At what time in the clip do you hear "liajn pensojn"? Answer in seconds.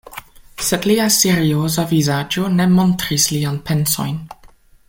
3.37-4.19